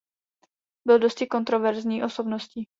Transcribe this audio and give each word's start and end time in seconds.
Byl 0.87 0.99
dosti 0.99 1.27
kontroverzní 1.27 2.03
osobností. 2.03 2.65